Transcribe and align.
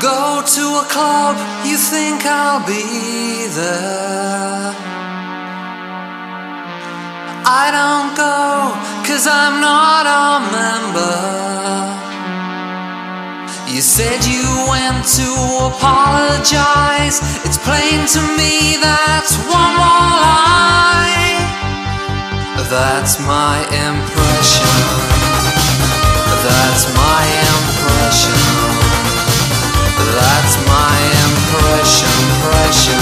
go 0.00 0.40
to 0.40 0.64
a 0.80 0.86
club, 0.88 1.36
you 1.68 1.76
think 1.76 2.24
I'll 2.24 2.64
be 2.66 3.46
there. 3.52 4.72
I 7.44 7.68
don't 7.68 8.16
go, 8.16 8.72
cause 9.04 9.26
I'm 9.28 9.60
not 9.60 10.04
a 10.08 10.40
member. 10.56 11.40
You 13.68 13.82
said 13.82 14.24
you 14.24 14.44
went 14.72 15.04
to 15.20 15.28
apologize. 15.68 17.20
It's 17.44 17.58
plain 17.58 18.00
to 18.16 18.20
me 18.40 18.80
that's 18.80 19.36
one 19.52 19.72
more 19.76 20.10
lie. 20.24 21.38
That's 22.72 23.20
my 23.20 23.58
impression. 23.68 24.70
That's 26.46 26.84
my 26.96 27.22
impression. 27.52 28.89
That's 30.12 30.56
my 30.66 30.96
impression. 31.26 33.00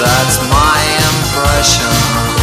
That's 0.00 0.38
my 0.48 0.80
impression. 1.12 2.33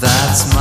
That's 0.00 0.54
my 0.54 0.57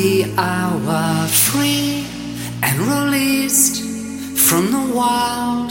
the 0.00 0.24
hour 0.38 1.28
free 1.28 2.06
and 2.62 2.78
released 2.80 3.82
from 4.34 4.72
the 4.72 4.94
wild. 4.94 5.70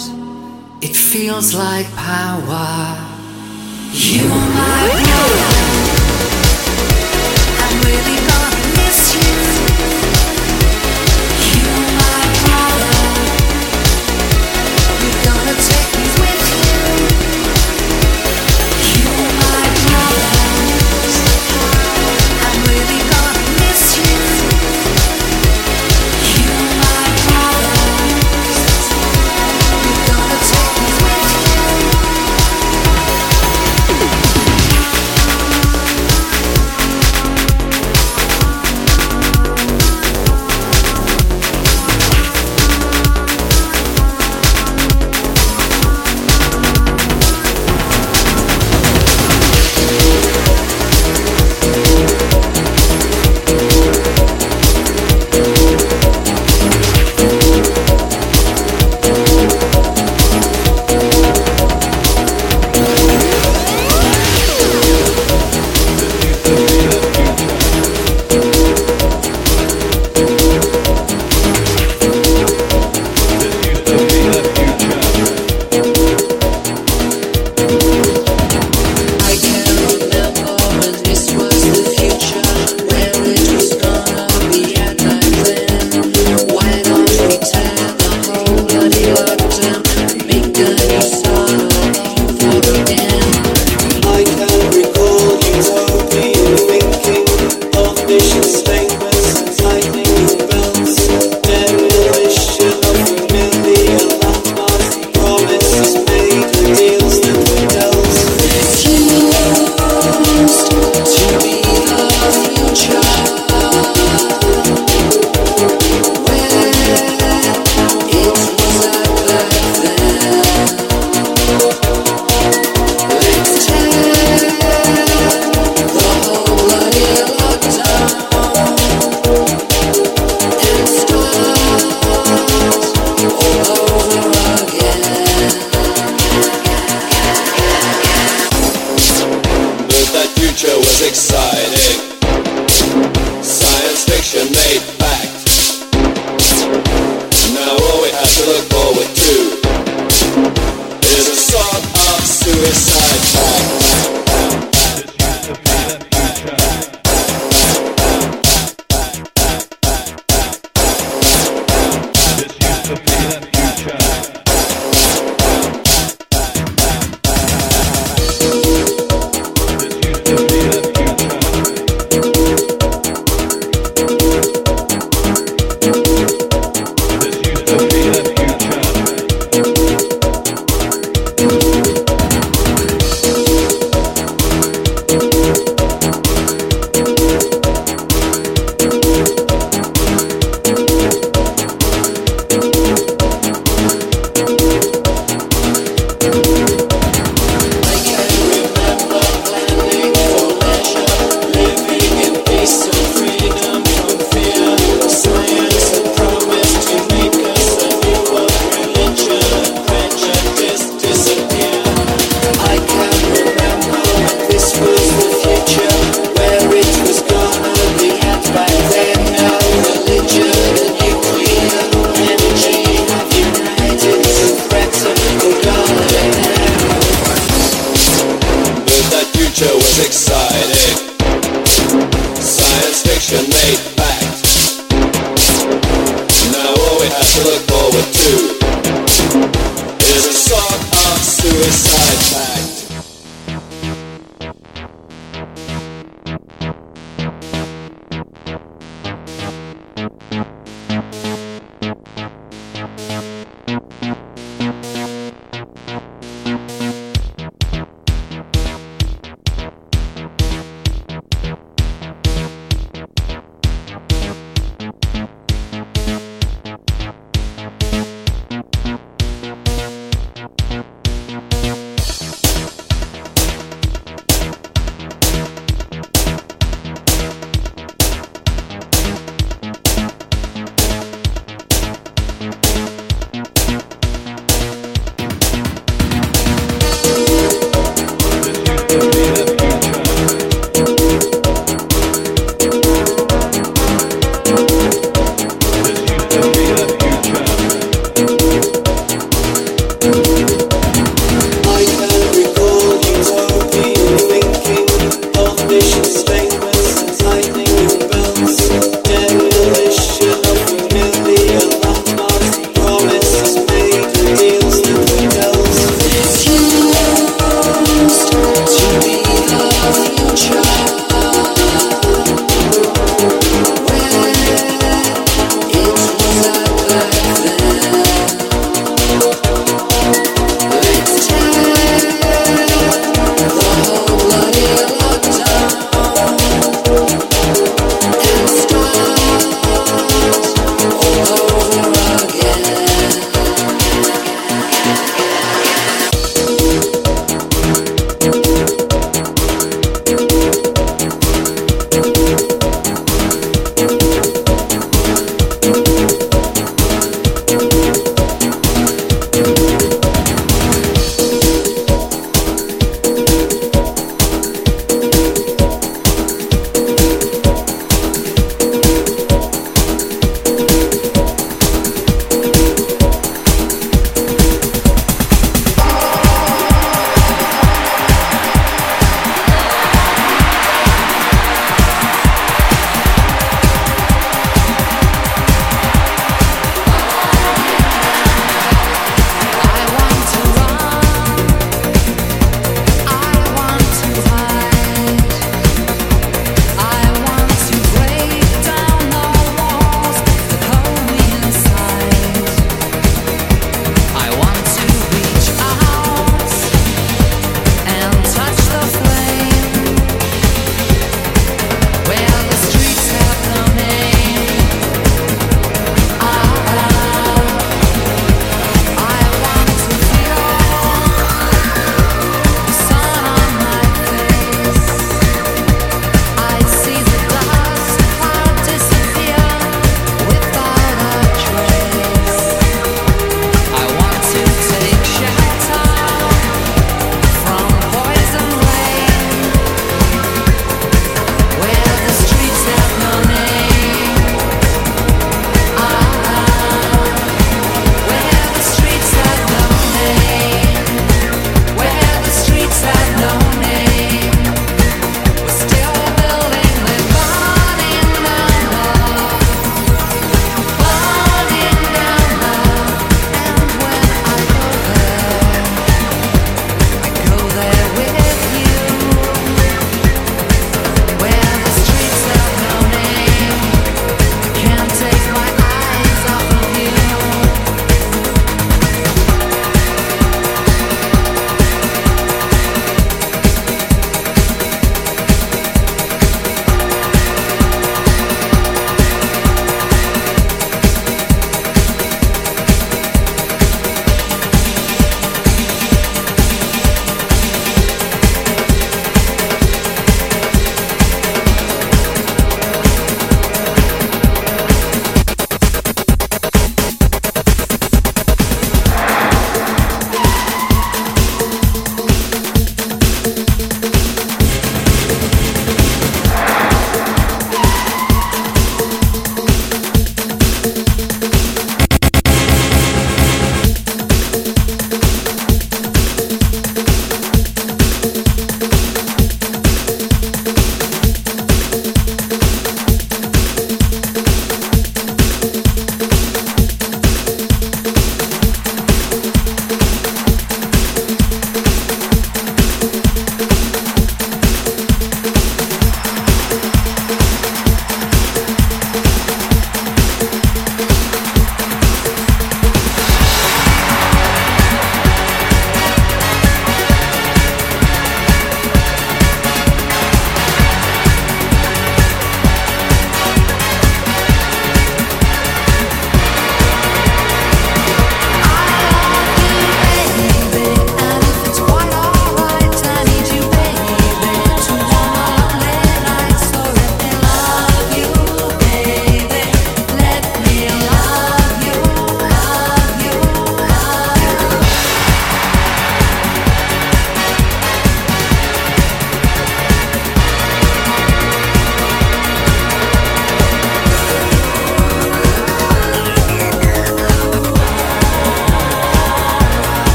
It 0.83 0.95
feels 0.95 1.55
like 1.55 1.87
power. 1.95 2.95
You 3.91 4.25
are 4.25 4.49
my 4.53 5.03
power. 5.03 5.58